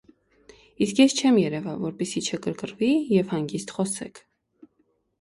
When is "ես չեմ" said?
1.01-1.37